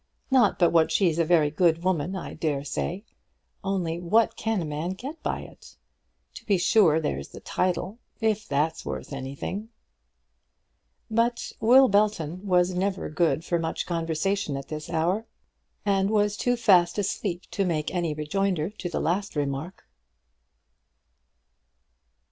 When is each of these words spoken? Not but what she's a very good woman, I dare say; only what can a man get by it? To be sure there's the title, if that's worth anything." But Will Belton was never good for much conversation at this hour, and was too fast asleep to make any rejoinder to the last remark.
Not 0.31 0.57
but 0.57 0.71
what 0.71 0.91
she's 0.91 1.19
a 1.19 1.23
very 1.23 1.51
good 1.51 1.83
woman, 1.83 2.15
I 2.15 2.33
dare 2.33 2.63
say; 2.63 3.03
only 3.63 3.99
what 3.99 4.35
can 4.35 4.59
a 4.59 4.65
man 4.65 4.93
get 4.93 5.21
by 5.21 5.41
it? 5.41 5.75
To 6.33 6.45
be 6.47 6.57
sure 6.57 6.99
there's 6.99 7.27
the 7.27 7.39
title, 7.39 7.99
if 8.19 8.47
that's 8.47 8.83
worth 8.83 9.13
anything." 9.13 9.69
But 11.11 11.51
Will 11.59 11.87
Belton 11.87 12.43
was 12.47 12.73
never 12.73 13.09
good 13.11 13.45
for 13.45 13.59
much 13.59 13.85
conversation 13.85 14.57
at 14.57 14.69
this 14.69 14.89
hour, 14.89 15.27
and 15.85 16.09
was 16.09 16.35
too 16.35 16.55
fast 16.55 16.97
asleep 16.97 17.43
to 17.51 17.63
make 17.63 17.93
any 17.93 18.15
rejoinder 18.15 18.71
to 18.71 18.89
the 18.89 18.99
last 18.99 19.35
remark. 19.35 19.87